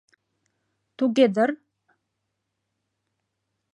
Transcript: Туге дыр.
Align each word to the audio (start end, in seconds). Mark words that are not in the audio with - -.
Туге 0.97 1.25
дыр. 1.35 1.49